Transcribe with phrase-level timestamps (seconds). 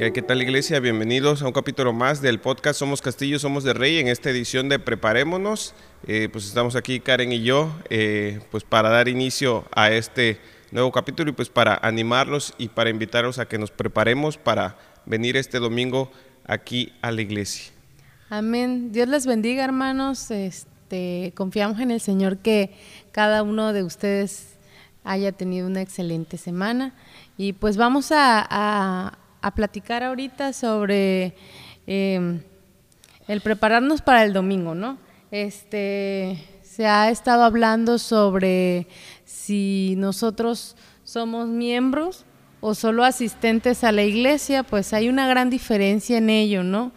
[0.00, 0.80] ¿Qué, tal iglesia?
[0.80, 4.70] Bienvenidos a un capítulo más del podcast Somos Castillo, Somos de Rey en esta edición
[4.70, 5.74] de Preparémonos.
[6.06, 10.40] Eh, pues estamos aquí Karen y yo eh, pues para dar inicio a este
[10.70, 15.36] nuevo capítulo y pues para animarlos y para invitarlos a que nos preparemos para venir
[15.36, 16.10] este domingo
[16.46, 17.70] aquí a la iglesia.
[18.30, 18.92] Amén.
[18.92, 20.30] Dios les bendiga hermanos.
[20.30, 22.74] Este, confiamos en el Señor que
[23.12, 24.54] cada uno de ustedes
[25.04, 26.94] haya tenido una excelente semana
[27.36, 29.18] y pues vamos a a
[29.54, 31.34] platicar ahorita sobre
[31.86, 32.40] em,
[33.26, 34.98] el prepararnos para el domingo, ¿no?
[35.30, 38.86] Este, se ha estado hablando sobre
[39.24, 42.24] si nosotros somos miembros
[42.60, 46.92] o solo asistentes a la iglesia, pues hay una gran diferencia en ello, ¿no?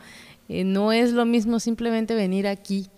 [0.49, 2.89] Eh, no es lo mismo simplemente venir aquí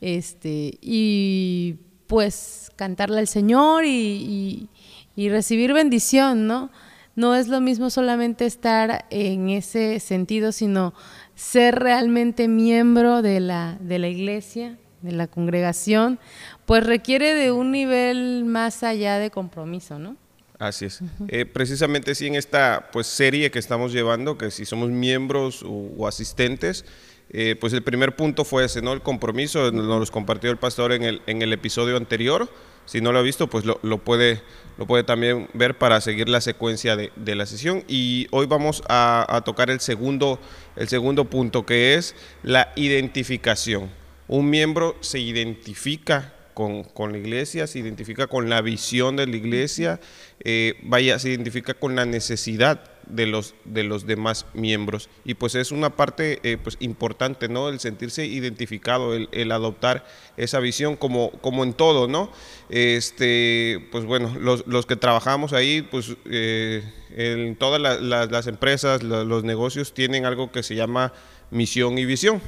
[0.00, 1.76] este, y
[2.06, 4.68] pues cantarle al Señor y,
[5.14, 6.70] y recibir bendición, ¿no?
[7.18, 10.94] No es lo mismo solamente estar en ese sentido, sino
[11.34, 16.20] ser realmente miembro de la, de la iglesia, de la congregación,
[16.64, 20.16] pues requiere de un nivel más allá de compromiso, ¿no?
[20.60, 21.00] Así es.
[21.26, 26.06] Eh, precisamente sí en esta pues serie que estamos llevando, que si somos miembros o,
[26.06, 26.84] asistentes,
[27.30, 28.92] eh, pues el primer punto fue ese, ¿no?
[28.92, 32.48] El compromiso, nos lo compartió el pastor en el, en el episodio anterior.
[32.88, 34.40] Si no lo ha visto, pues lo, puede
[34.78, 37.84] lo puede también ver para seguir la secuencia de, la sesión.
[37.86, 40.40] Y hoy vamos a, tocar el segundo,
[40.74, 43.90] el segundo punto, que es la identificación.
[44.26, 49.36] Un miembro se identifica con, con, la iglesia, se identifica con la visión de la
[49.36, 50.00] iglesia,
[50.42, 55.08] eh, vaya, se identifica con la necesidad de los, de los demás miembros.
[55.24, 57.68] Y pues es una parte eh, pues importante, ¿no?
[57.68, 60.06] El sentirse identificado, el, adoptar
[60.36, 62.30] esa visión como, como en todo, ¿no?
[62.68, 66.82] Este, pues bueno, los, los que trabajamos ahí, pues eh,
[67.16, 71.12] en todas las empresas, los negocios tienen algo que se llama
[71.50, 72.40] misión y visión.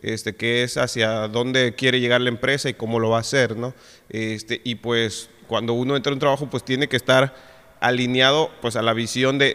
[0.00, 3.56] Este, que es hacia dónde quiere llegar la empresa y cómo lo va a hacer,
[3.56, 3.74] ¿no?
[4.08, 7.51] Este, y pues cuando uno entra en un trabajo, pues tiene que estar
[7.82, 9.54] alineado pues a la visión de,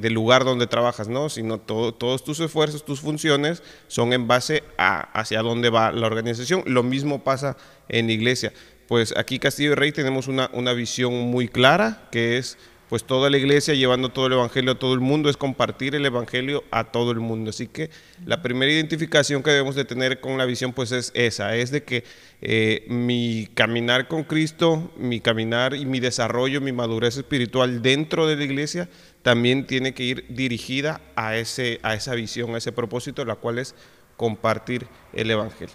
[0.00, 1.28] del lugar donde trabajas, ¿no?
[1.28, 6.62] Sino todos tus esfuerzos, tus funciones son en base a hacia dónde va la organización.
[6.66, 7.56] Lo mismo pasa
[7.88, 8.52] en iglesia.
[8.88, 13.30] Pues aquí Castillo y Rey tenemos una, una visión muy clara, que es pues toda
[13.30, 16.84] la iglesia llevando todo el evangelio a todo el mundo es compartir el evangelio a
[16.84, 17.50] todo el mundo.
[17.50, 17.90] Así que
[18.26, 21.82] la primera identificación que debemos de tener con la visión pues es esa, es de
[21.82, 22.04] que
[22.42, 28.36] eh, mi caminar con Cristo, mi caminar y mi desarrollo, mi madurez espiritual dentro de
[28.36, 28.88] la iglesia
[29.22, 33.58] también tiene que ir dirigida a, ese, a esa visión, a ese propósito, la cual
[33.58, 33.74] es
[34.16, 35.74] compartir el evangelio.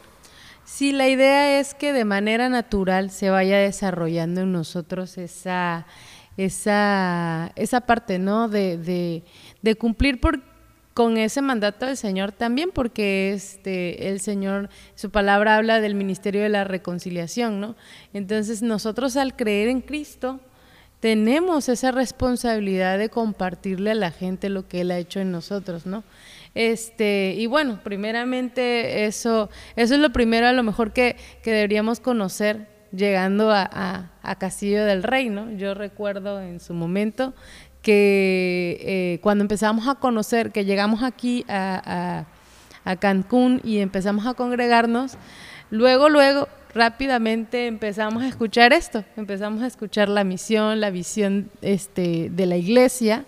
[0.64, 5.88] Sí, la idea es que de manera natural se vaya desarrollando en nosotros esa
[6.46, 8.48] esa, esa parte, ¿no?
[8.48, 8.78] De,
[9.62, 10.42] de, cumplir por,
[10.94, 16.42] con ese mandato del Señor también, porque este, el Señor, su palabra habla del ministerio
[16.42, 17.76] de la reconciliación, ¿no?
[18.14, 20.40] Entonces nosotros al creer en Cristo,
[21.02, 25.86] tenemos esa responsabilidad de compartirle a la gente lo que Él ha hecho en nosotros,
[25.86, 26.06] ¿no?
[26.56, 32.00] Este, y bueno, primeramente eso, eso es lo primero a lo mejor que, que deberíamos
[32.00, 35.52] conocer llegando a, Castillo del Rey, ¿no?
[35.52, 37.34] Yo recuerdo en su momento
[37.82, 42.26] que eh, cuando empezamos a conocer, que llegamos aquí a,
[43.00, 45.18] Cancún y empezamos a congregarnos,
[45.70, 52.30] luego, luego, rápidamente empezamos a escuchar esto, empezamos a escuchar la misión, la visión este,
[52.32, 53.26] de la iglesia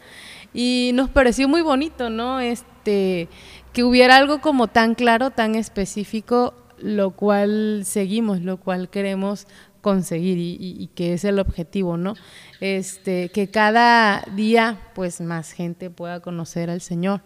[0.53, 2.39] y nos pareció muy bonito, ¿no?
[2.39, 3.29] Este,
[3.73, 9.47] que hubiera algo como tan claro, tan específico lo cual seguimos, lo cual queremos
[9.81, 12.15] conseguir y, que es el objetivo, ¿no?
[12.59, 17.21] Este, que cada día pues más gente pueda conocer al Señor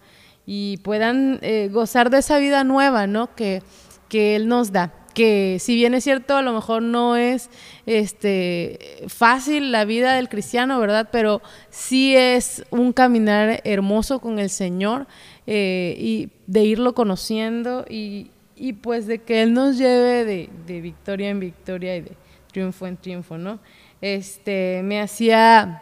[0.45, 3.35] y puedan eh, gozar de esa vida nueva, ¿no?
[3.35, 3.61] Que,
[4.09, 4.93] que Él nos da.
[5.13, 7.49] Que si bien es cierto, a lo mejor no es
[7.85, 11.09] este, fácil la vida del cristiano, ¿verdad?
[11.11, 15.08] Pero sí es un caminar hermoso con el Señor
[15.47, 21.29] eh, y de irlo conociendo y, y pues de que Él nos lleve de, victoria
[21.29, 22.11] en victoria y de
[22.52, 23.59] triunfo en triunfo, ¿no?
[24.02, 25.81] Este, me hacía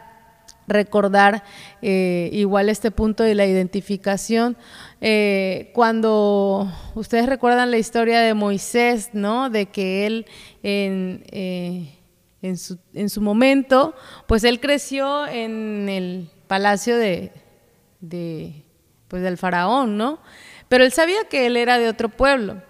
[0.67, 1.43] recordar
[1.81, 4.57] eh, igual este punto de la identificación.
[5.01, 9.49] Eh, cuando ustedes recuerdan la historia de Moisés, ¿no?
[9.49, 10.25] De que él
[10.63, 11.99] en, eh,
[12.41, 13.93] en, su, en, su, momento,
[14.27, 17.31] pues él creció en el palacio de,
[17.99, 18.63] de,
[19.07, 20.19] pues del faraón, ¿no?
[20.69, 22.61] Pero él sabía que él era de otro pueblo.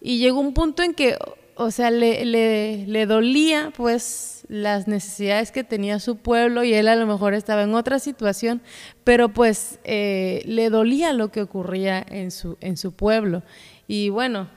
[0.00, 1.16] Y llegó un punto en que
[1.56, 6.88] o sea, le, le, le, dolía pues las necesidades que tenía su pueblo y él
[6.88, 8.60] a lo mejor estaba en otra situación,
[9.04, 13.42] pero pues eh, le dolía lo que ocurría en su, en su pueblo.
[13.86, 14.48] Y bueno,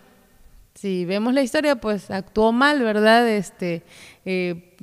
[0.74, 3.28] si vemos la historia, pues actuó mal, ¿verdad?
[3.30, 3.84] Este,
[4.26, 4.76] eh,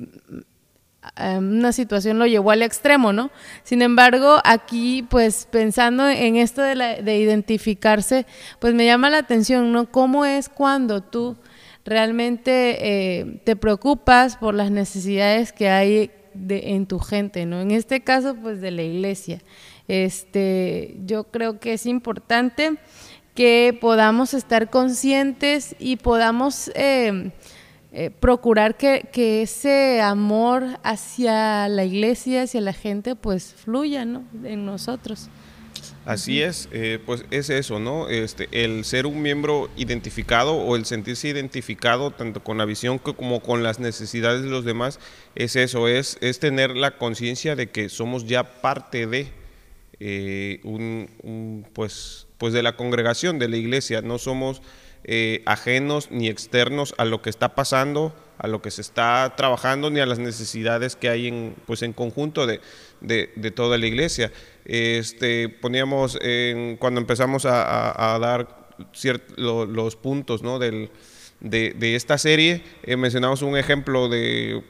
[1.17, 3.31] una situación lo llevó al extremo, ¿no?
[3.63, 8.25] Sin embargo, aquí, pues pensando en esto de identificarse,
[8.59, 9.91] pues me llama la atención, ¿no?
[9.91, 11.37] ¿Cómo es cuando tú
[11.85, 12.77] realmente
[13.19, 17.61] eh, te preocupas por las necesidades que hay de, en tu gente, ¿no?
[17.61, 19.41] En este caso, pues de la iglesia.
[19.87, 22.77] Este, yo creo que es importante
[23.35, 27.31] que podamos estar conscientes y podamos eh,
[27.97, 34.25] eh, procurar que, que, ese amor hacia la iglesia, hacia la gente, pues fluya ¿no?
[34.43, 35.29] en nosotros.
[36.03, 38.09] Así es, eh, pues es eso, ¿no?
[38.09, 43.39] Este, el ser un miembro identificado o el sentirse identificado tanto con la visión como
[43.39, 44.99] con las necesidades de los demás,
[45.35, 49.31] es eso, es, es tener la conciencia de que somos ya parte de
[50.01, 54.61] eh, un, pues, pues de la congregación, de la iglesia, no somos
[55.05, 59.89] eh, ajenos ni externos a lo que está pasando, a lo que se está trabajando,
[59.89, 62.59] ni a las necesidades que hay en, pues en conjunto de,
[62.99, 64.31] de, toda la iglesia.
[64.65, 66.19] Este, poníamos
[66.79, 68.75] cuando empezamos a, dar
[69.37, 70.59] los puntos ¿no?
[70.59, 70.89] Del,
[71.39, 74.63] de, esta serie, eh, mencionamos un ejemplo de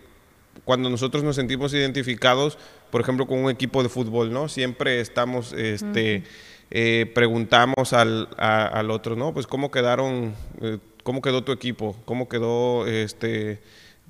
[0.64, 2.58] cuando nosotros nos sentimos identificados,
[2.92, 4.50] por ejemplo, con un equipo de fútbol, ¿no?
[4.50, 6.24] Siempre estamos, este,
[6.72, 9.34] eh, preguntamos al, al, otro, ¿no?
[9.34, 13.62] Pues cómo quedaron, eh, cómo quedó tu equipo, cómo quedó, este,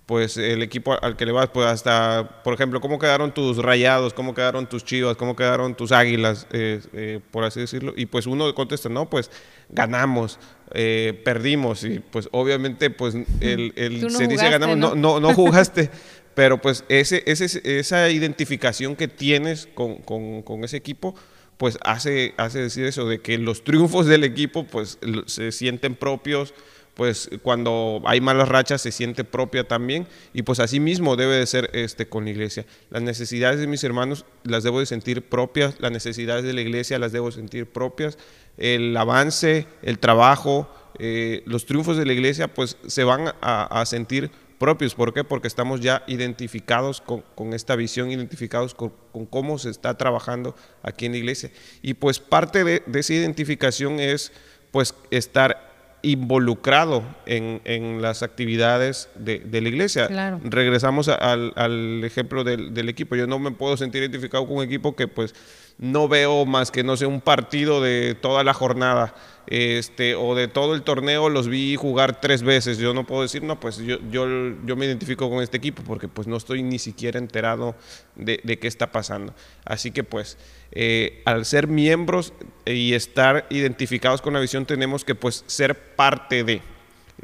[0.05, 4.13] pues el equipo al que le vas, pues hasta, por ejemplo, cómo quedaron tus rayados,
[4.13, 7.93] cómo quedaron tus chivas, cómo quedaron tus águilas, eh, por así decirlo.
[7.95, 9.31] Y pues uno contesta, no, pues
[9.69, 10.39] ganamos,
[10.71, 11.83] perdimos.
[11.83, 13.73] Y pues obviamente, pues el,
[14.11, 15.89] se dice ganamos, no, no, no jugaste.
[16.35, 21.15] Pero pues ese, ese, esa identificación que tienes con, con, ese equipo,
[21.57, 26.53] pues hace, hace decir eso, de que los triunfos del equipo pues se sienten propios,
[26.95, 31.45] pues cuando hay malas rachas se siente propia también y pues así mismo debe de
[31.45, 32.65] ser este con la iglesia.
[32.89, 36.97] Las necesidades de mis hermanos las debo de sentir propias, las necesidades de la iglesia
[36.97, 38.17] las debo de sentir propias,
[38.57, 43.85] el avance, el trabajo, eh, los triunfos de la iglesia pues se van a, a
[43.85, 44.95] sentir propios.
[44.95, 45.23] ¿Por qué?
[45.23, 48.91] Porque estamos ya identificados con, esta visión, identificados con,
[49.29, 51.51] cómo se está trabajando aquí en la iglesia.
[51.81, 54.31] Y pues parte de, esa identificación es
[54.71, 60.07] pues estar involucrado en, las actividades de, la iglesia.
[60.43, 63.15] Regresamos al, ejemplo del, del, equipo.
[63.15, 65.33] Yo no me puedo sentir identificado con un equipo que pues
[65.77, 69.13] no veo más que, no sé, un partido de toda la jornada
[69.47, 72.77] este, o de todo el torneo los vi jugar tres veces.
[72.77, 74.25] Yo no puedo decir, no, pues yo, yo,
[74.65, 77.75] yo me identifico con este equipo porque pues no estoy ni siquiera enterado
[78.15, 79.33] de, qué está pasando.
[79.65, 80.37] Así que pues
[80.71, 82.33] eh, al ser miembros
[82.65, 86.61] y estar identificados con la visión tenemos que pues ser parte de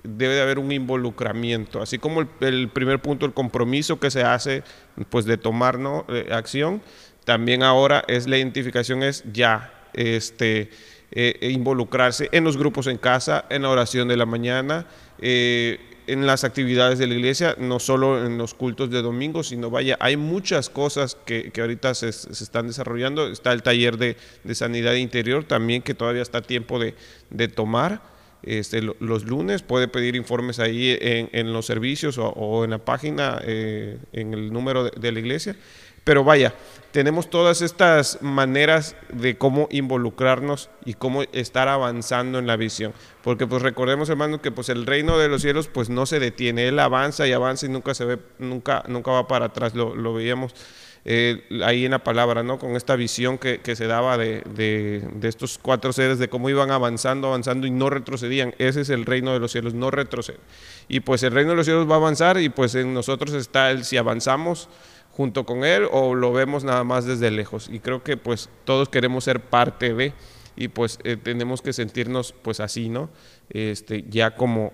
[0.04, 4.64] debe de haber un involucramiento, así como el, primer punto, el compromiso que se hace
[5.10, 5.80] pues de tomar.
[6.10, 6.82] Eh, acción,
[7.26, 10.70] también ahora es la identificación es ya este
[11.14, 14.86] eh, e involucrarse en los grupos en casa, en la oración de la mañana,
[15.20, 19.70] eh, en las actividades de la iglesia, no solo en los cultos de domingo, sino
[19.70, 23.28] vaya, hay muchas cosas que, ahorita se, están desarrollando.
[23.28, 24.16] Está el taller de,
[24.54, 28.02] sanidad interior también que todavía está a tiempo de, tomar.
[28.44, 33.98] Este, los lunes puede pedir informes ahí en, los servicios o, en la página, eh,
[34.14, 35.56] en el número de la iglesia.
[36.04, 36.56] Pero vaya,
[36.92, 42.94] tenemos todas estas maneras de cómo involucrarnos y cómo estar avanzando en la visión.
[43.24, 46.68] Porque pues recordemos, hermano, que pues el reino de los cielos pues no se detiene,
[46.68, 50.56] él avanza y avanza y nunca se ve, nunca, nunca va para atrás, lo, veíamos
[51.04, 52.60] eh, ahí en la palabra, ¿no?
[52.60, 57.66] Con esta visión que, se daba de, estos cuatro seres, de cómo iban avanzando, avanzando
[57.66, 58.54] y no retrocedían.
[58.60, 60.40] Ese es el reino de los cielos, no retrocede.
[60.88, 63.72] Y pues el reino de los cielos va a avanzar y pues en nosotros está
[63.72, 64.70] el si avanzamos
[65.12, 67.68] junto con él o lo vemos nada más desde lejos.
[67.72, 70.14] Y creo que pues todos queremos ser parte de
[70.56, 73.10] y pues eh, tenemos que sentirnos pues así, ¿no?
[73.50, 74.74] Este, ya como,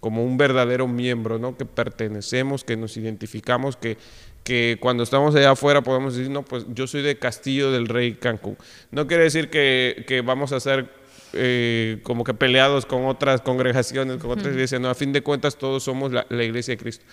[0.00, 1.56] como un verdadero miembro, ¿no?
[1.56, 3.98] Que pertenecemos, que nos identificamos, que,
[4.46, 8.14] que cuando estamos allá afuera podemos decir, no, pues yo soy de Castillo del Rey
[8.14, 8.56] Cancún.
[8.92, 10.88] No quiere decir que, que vamos a ser
[11.32, 15.56] eh, como que peleados con otras congregaciones, con otras iglesias, no, a fin de cuentas
[15.56, 17.04] todos somos la, la iglesia de Cristo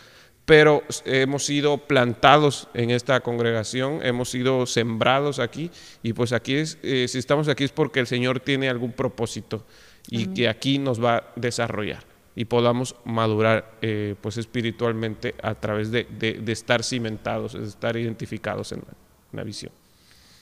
[0.45, 5.71] pero hemos sido plantados en esta congregación, hemos sido sembrados aquí
[6.03, 9.65] y pues aquí es, eh, si estamos aquí es porque el Señor tiene algún propósito
[10.09, 12.12] y que aquí nos va a desarrollar.
[12.35, 16.07] Y podamos madurar eh, pues espiritualmente a través de,
[16.47, 18.83] estar cimentados, de estar identificados en
[19.31, 19.71] la, visión.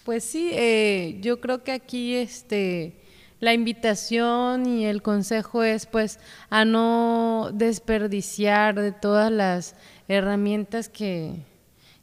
[0.05, 2.95] Pues sí, eh, yo creo que aquí este
[3.41, 6.19] la invitación y el consejo es pues
[6.49, 9.75] a no desperdiciar de todas las
[10.07, 11.33] herramientas que,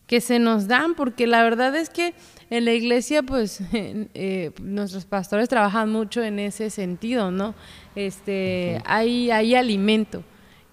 [0.08, 2.14] que se nos dan, porque la verdad es que
[2.50, 7.54] en la iglesia pues eh, nuestros pastores trabajan mucho en ese sentido, ¿no?
[7.94, 10.22] Este, hay, hay alimento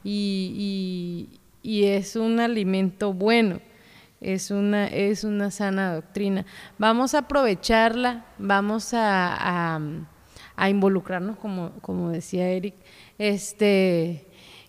[0.04, 1.30] y,
[1.64, 3.60] y, es un alimento bueno
[4.22, 6.46] es una, es una sana doctrina.
[6.78, 9.80] Vamos a aprovecharla, vamos a,
[10.56, 12.76] a involucrarnos, como, como decía Eric,
[13.18, 14.26] este,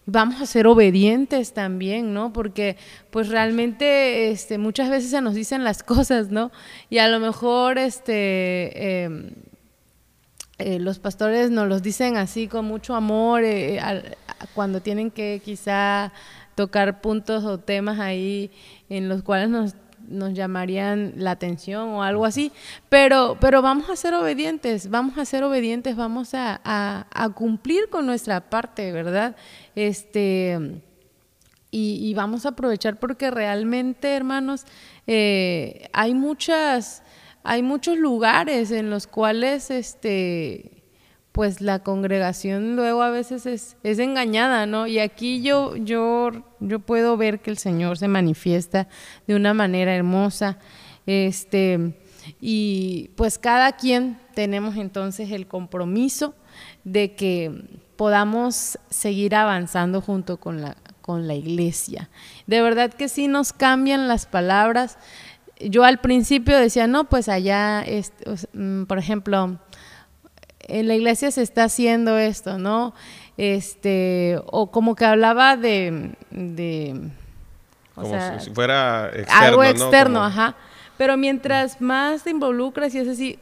[0.07, 2.33] vamos a ser obedientes también, ¿no?
[2.33, 2.77] Porque
[3.11, 6.53] pues realmente este, muchas veces se nos dicen las cosas, ¿no?
[6.89, 9.31] Y a lo mejor este, em,
[10.59, 13.81] eh, los pastores nos los dicen así con mucho amor, eh,
[14.55, 16.13] cuando tienen que quizá
[16.55, 18.51] tocar puntos o temas ahí
[18.89, 19.75] en los cuales nos
[20.09, 22.53] nos llamarían la atención o algo así,
[22.89, 28.41] pero, pero vamos a ser obedientes, vamos a ser obedientes, vamos a, cumplir con nuestra
[28.49, 29.37] parte, ¿verdad?
[29.75, 30.81] Este,
[31.71, 34.65] y, vamos a aprovechar porque realmente, hermanos,
[35.07, 37.03] eh, hay muchas,
[37.43, 40.76] hay muchos lugares en los cuales este
[41.37, 44.87] pues la congregación luego a veces es, engañada, ¿no?
[44.87, 48.89] Y aquí yo, yo, yo puedo ver que el Señor se manifiesta
[49.27, 50.57] de una manera hermosa.
[51.05, 51.95] Este,
[52.41, 56.35] y pues cada quien tenemos entonces el compromiso
[56.85, 57.53] de que
[57.97, 62.09] podamos seguir avanzando junto con la, con la iglesia.
[62.47, 64.97] De verdad que sí nos cambian las palabras.
[65.61, 68.25] Yo al principio decía, no, pues allá, este,
[68.55, 69.59] mm, por ejemplo,
[70.69, 72.95] en la iglesia se está haciendo esto, ¿no?
[73.37, 76.13] Este, o como que hablaba de,
[77.95, 80.57] como si fuera externo, algo externo, ajá.
[80.97, 83.39] Pero mientras más te involucras y es así,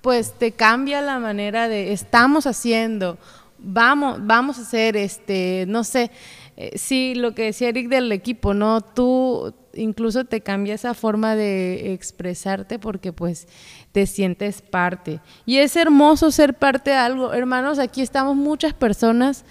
[0.00, 3.18] pues te cambia la manera de estamos haciendo,
[3.58, 6.10] vamos, vamos a hacer, este, no sé,
[6.56, 8.80] eh, sí, lo que decía Eric del equipo, ¿no?
[8.80, 13.48] Tú incluso te cambia esa forma de expresarte porque pues
[13.94, 15.20] te sientes parte.
[15.46, 17.32] Y es hermoso ser parte de algo.
[17.32, 19.44] Hermanos, aquí estamos muchas personas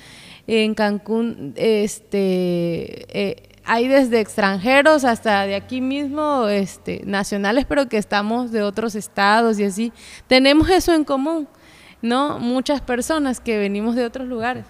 [0.48, 7.96] en Cancún, este, eh, hay desde extranjeros hasta de aquí mismo, este, nacionales, pero que
[7.96, 9.94] estamos de otros estados y así.
[10.28, 11.48] Tenemos eso en común,
[12.02, 12.38] ¿no?
[12.38, 14.66] Muchas personas que venimos de otros lugares.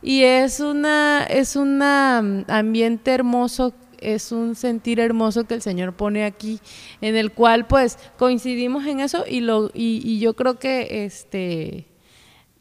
[0.00, 6.24] Y es una, es un ambiente hermoso es un sentir hermoso que el Señor pone
[6.24, 6.60] aquí,
[7.00, 11.86] en el cual pues coincidimos en eso y, lo, y, yo creo que este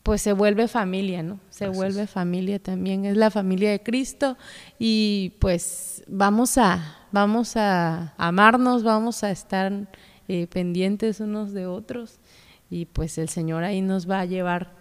[0.03, 1.39] pues se vuelve familia, ¿no?
[1.49, 4.37] Se vuelve familia también, es la familia de Cristo
[4.79, 9.71] y pues vamos a, vamos a amarnos, vamos a estar
[10.27, 12.19] eh, pendientes unos de otros
[12.69, 14.71] y pues el Señor ahí nos va a llevar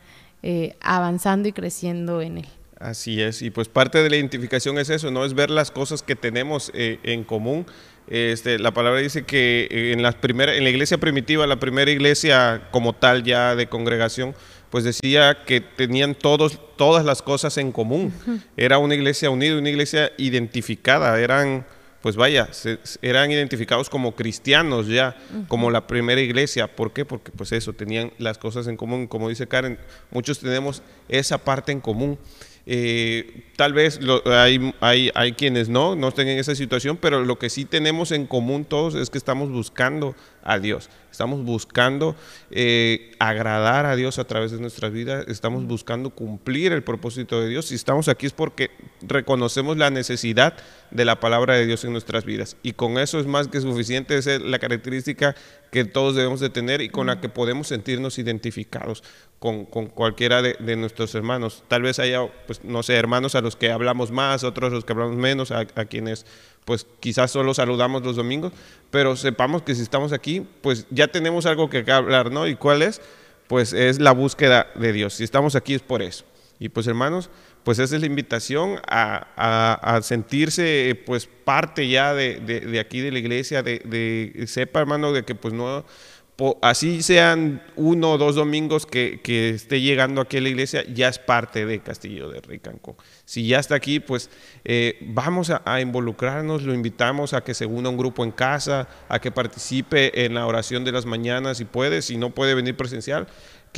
[0.42, 2.48] eh, avanzando y creciendo en Él.
[2.80, 5.24] Así es, y pues parte de la identificación es eso, ¿no?
[5.24, 7.66] Es ver las cosas que tenemos eh, en común.
[8.06, 11.90] Este, la palabra dice que eh, en la, primera, en la iglesia primitiva, la primera
[11.90, 14.34] iglesia como tal ya de congregación,
[14.70, 18.12] pues decía que tenían todos, todas las cosas en común.
[18.56, 21.66] Era una iglesia unida, una iglesia identificada, eran
[22.00, 22.48] pues vaya,
[23.02, 25.16] eran identificados como cristianos ya,
[25.48, 26.68] como la primera iglesia.
[26.76, 27.04] ¿Por qué?
[27.04, 29.08] Porque pues eso, tenían las cosas en común.
[29.08, 29.78] Como dice Karen,
[30.10, 32.16] muchos tenemos esa parte en común.
[32.70, 37.38] Eh, tal vez hay, hay, hay, quienes no, no estén en esa situación, pero lo
[37.38, 42.14] que sí tenemos en común todos es que estamos buscando a Dios, estamos buscando
[42.50, 47.48] eh, agradar a Dios a través de nuestras vidas, estamos buscando cumplir el propósito de
[47.48, 47.64] Dios.
[47.64, 48.70] Si estamos aquí es porque
[49.00, 50.54] reconocemos la necesidad
[50.90, 52.56] de la palabra de Dios en nuestras vidas.
[52.62, 55.34] Y con eso es más que suficiente, esa es la característica
[55.70, 59.02] que todos debemos de tener y con la que podemos sentirnos identificados
[59.38, 61.62] con, cualquiera de, nuestros hermanos.
[61.68, 64.84] Tal vez haya, pues, no sé, hermanos a los que hablamos más, otros a los
[64.84, 66.26] que hablamos menos, a, quienes
[66.64, 68.52] pues quizás solo saludamos los domingos,
[68.90, 72.46] pero sepamos que si estamos aquí, pues ya tenemos algo que hablar, ¿no?
[72.46, 73.00] ¿Y cuál es?
[73.46, 75.14] Pues es la búsqueda de Dios.
[75.14, 76.26] Si estamos aquí es por eso.
[76.58, 77.30] Y pues hermanos,
[77.64, 83.18] pues esa es la invitación a, sentirse pues parte ya de, de, aquí de la
[83.18, 85.84] iglesia, de, de sepa hermano de que pues no
[86.62, 89.20] así sean uno o dos domingos que,
[89.54, 92.94] esté llegando aquí a la iglesia, ya es parte de Castillo de Ricancón.
[93.24, 94.30] Si ya está aquí, pues
[94.64, 99.18] eh, vamos a, involucrarnos, lo invitamos a que se una un grupo en casa, a
[99.18, 103.26] que participe en la oración de las mañanas si puede, si no puede venir presencial,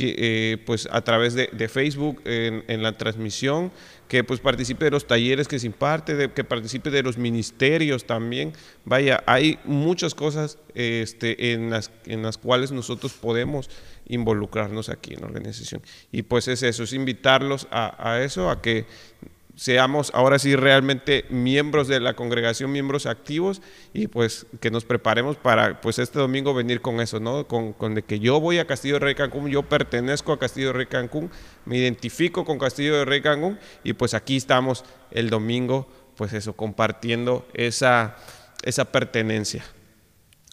[0.03, 3.71] eh, pues a través de, Facebook en, la transmisión,
[4.07, 8.05] que pues participe de los talleres que se imparte, de, que participe de los ministerios
[8.05, 8.53] también.
[8.85, 13.69] Vaya, hay muchas cosas este, en, las, en las cuales nosotros podemos
[14.07, 15.81] involucrarnos aquí en la organización.
[16.11, 18.85] Y pues es eso, es invitarlos a eso, a que
[19.55, 23.61] seamos ahora sí realmente miembros de la congregación, miembros activos
[23.93, 27.47] y pues que nos preparemos para pues este domingo venir con eso, ¿no?
[27.47, 30.67] Con, con de que yo voy a Castillo de Rey Cancún, yo pertenezco a Castillo
[30.67, 31.29] de Rey Cancún,
[31.65, 36.53] me identifico con Castillo de Rey Cancún y pues aquí estamos el domingo, pues eso,
[36.53, 38.17] compartiendo esa,
[38.63, 39.63] esa pertenencia.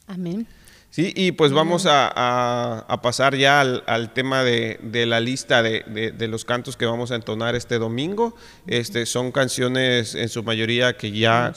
[0.07, 0.47] Amén.
[0.91, 6.77] Sí, y pues vamos a, pasar ya al, tema de, la lista de, los cantos
[6.77, 8.35] que vamos a entonar este domingo.
[8.67, 11.53] Este, son canciones en su mayoría que ya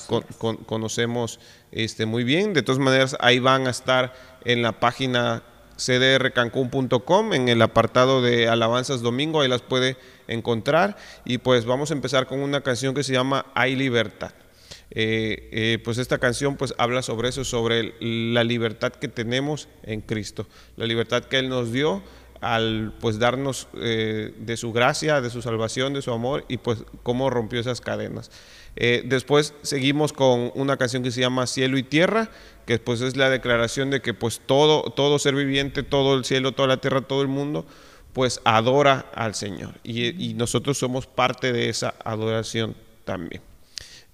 [0.65, 1.39] conocemos
[1.71, 2.53] este, muy bien.
[2.53, 5.43] De todas maneras, ahí van a estar en la página
[5.77, 9.97] cdrcancún.com en el apartado de alabanzas domingo, ahí las puede
[10.27, 10.97] encontrar.
[11.23, 14.31] Y pues vamos a empezar con una canción que se llama Hay libertad.
[14.93, 20.01] Eh, eh, pues esta canción pues habla sobre eso, sobre la libertad que tenemos en
[20.01, 22.03] Cristo, la libertad que Él nos dio
[22.41, 26.83] al pues darnos eh, de su gracia, de su salvación, de su amor y pues
[27.03, 28.31] cómo rompió esas cadenas.
[28.75, 32.29] después seguimos con una canción que se llama Cielo y Tierra,
[32.65, 36.51] que pues es la declaración de que pues todo, todo ser viviente, todo el cielo,
[36.51, 37.65] toda la tierra, todo el mundo,
[38.11, 43.50] pues adora al Señor y nosotros somos parte de esa adoración también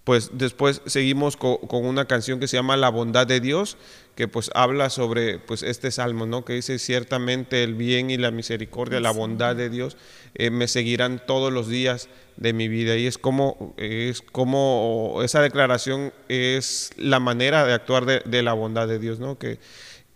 [0.07, 3.75] pues después seguimos con, una canción que se llama La bondad de Dios,
[4.15, 6.45] que pues habla sobre pues este salmo, ¿no?
[6.45, 9.97] Que dice ciertamente el bien y la misericordia, la bondad de Dios
[10.33, 15.41] eh, me seguirán todos los días de mi vida y es como es como esa
[15.41, 19.37] declaración es la manera de actuar de, de la bondad de Dios, ¿no?
[19.37, 19.59] Que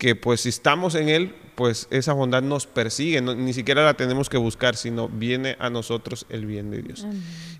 [0.01, 4.29] que pues si estamos en Él, pues esa bondad nos persigue, ni siquiera la tenemos
[4.29, 7.05] que buscar, sino viene a nosotros el bien de Dios.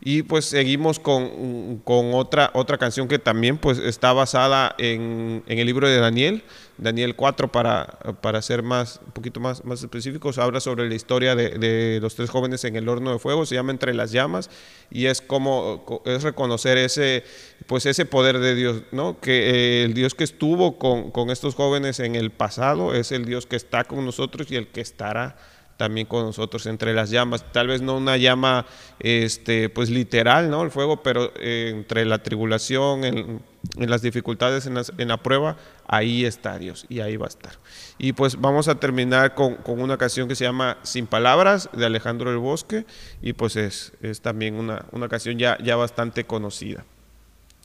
[0.02, 5.60] Y pues seguimos con, con, otra, otra canción que también pues está basada en, en
[5.60, 6.44] el libro de Daniel,
[6.82, 7.86] Daniel 4 para,
[8.22, 12.32] para ser más, un poquito más, más específicos, habla sobre la historia de, los tres
[12.32, 14.50] jóvenes en el horno de fuego, se llama Entre las llamas,
[14.90, 17.24] y es como, es reconocer ese,
[17.68, 19.20] pues ese poder de Dios, ¿no?
[19.22, 23.26] Que eh, el Dios que estuvo con, con estos jóvenes en el pasado es el
[23.26, 25.38] Dios que está con nosotros y el que estará
[25.82, 27.44] también con nosotros entre las llamas.
[27.52, 28.68] Tal vez no una llama
[29.00, 30.62] este, pues literal, ¿no?
[30.62, 33.42] El fuego, pero eh, entre la tribulación, en,
[33.78, 37.54] las dificultades, en, la prueba, ahí está Dios y ahí va a estar.
[37.98, 41.84] Y pues vamos a terminar con, con, una canción que se llama Sin Palabras de
[41.84, 42.86] Alejandro del Bosque
[43.24, 46.86] y pues es, es también una, una canción ya, ya bastante conocida.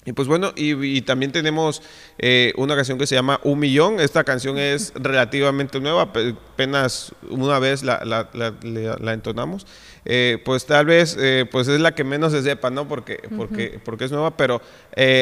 [0.07, 1.83] Y pues bueno, y, también tenemos
[2.19, 3.99] eh, una canción que se llama Un Millón.
[3.99, 9.66] Esta canción es relativamente nueva, apenas una vez la, la, entonamos.
[10.09, 12.87] Eh, pues tal vez eh, pues es la que menos se sepa, ¿no?
[12.87, 14.62] Porque, porque, porque es nueva, pero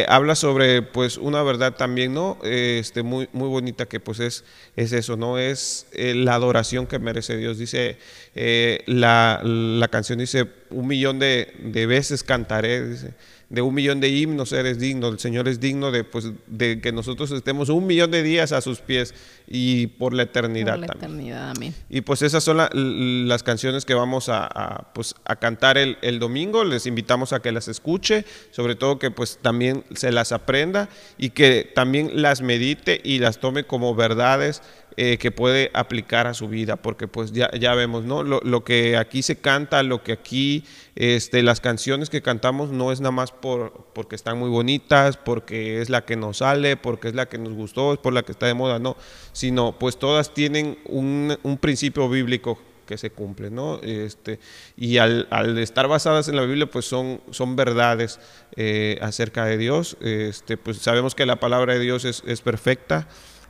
[0.06, 2.36] habla sobre pues una verdad también, ¿no?
[2.42, 4.44] este, muy, muy bonita que pues es,
[4.76, 5.38] es eso, ¿no?
[5.38, 7.56] Es la adoración que merece Dios.
[7.56, 7.96] Dice,
[8.84, 13.14] la, la canción dice, un millón de, de veces cantaré, dice
[13.48, 16.92] de un millón de himnos eres digno, el Señor es digno de, pues, de que
[16.92, 19.14] nosotros estemos un millón de días a sus pies
[19.46, 20.78] y por la eternidad.
[20.78, 21.74] Por la eternidad, amén.
[21.88, 22.58] Y pues esas son
[23.28, 27.52] las canciones que vamos a, pues, a cantar el, el, domingo, les invitamos a que
[27.52, 33.00] las escuche, sobre todo que pues también se las aprenda y que también las medite
[33.04, 34.62] y las tome como verdades
[34.96, 38.22] eh, que puede aplicar a su vida, porque pues ya, ya vemos, ¿no?
[38.22, 43.00] Lo, que aquí se canta, lo que aquí, este, las canciones que cantamos no es
[43.00, 47.14] nada más por, porque están muy bonitas, porque es la que nos sale, porque es
[47.14, 48.96] la que nos gustó, es por la que está de moda, no,
[49.32, 53.80] sino pues todas tienen un, un principio bíblico que se cumple, ¿no?
[53.82, 54.38] Este,
[54.76, 58.20] y al, al, estar basadas en la Biblia, pues son, son verdades
[58.56, 59.96] eh, acerca de Dios.
[60.00, 63.08] Este, pues sabemos que la palabra de Dios es, es perfecta,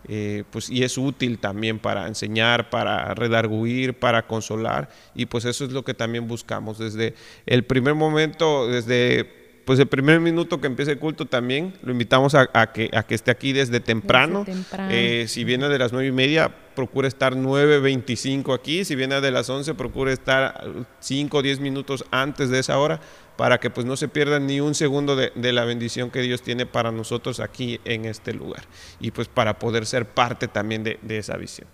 [0.09, 5.65] eh, pues, y es útil también para enseñar, para redarguir, para consolar, y pues eso
[5.65, 7.15] es lo que también buscamos desde
[7.47, 12.35] el primer momento, desde pues el primer minuto que empiece el culto también lo invitamos
[12.35, 14.45] a, que, a que esté aquí desde temprano.
[14.91, 18.85] Eh, si viene de las nueve y media, procure estar 9.25 aquí.
[18.85, 20.63] Si viene de las 11, procure estar
[21.01, 23.01] 5 o 10 minutos antes de esa hora
[23.37, 26.67] para que pues no se pierda ni un segundo de, la bendición que Dios tiene
[26.67, 28.65] para nosotros aquí en este lugar
[29.01, 31.69] y pues para poder ser parte también de, esa visión.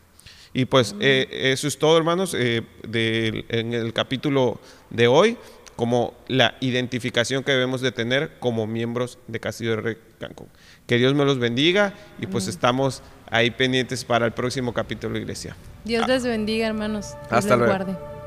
[0.52, 5.36] Y pues eh, eso es todo hermanos eh, en el capítulo de hoy
[5.80, 10.48] como la identificación que debemos de tener como miembros de Castillo de Rey Cancún.
[10.86, 15.20] Que Dios me los bendiga y pues estamos ahí pendientes para el próximo capítulo de
[15.20, 15.56] Iglesia.
[15.86, 17.12] Dios les bendiga, hermanos.
[17.12, 17.84] Dios Hasta les luego.
[17.84, 18.19] guarde.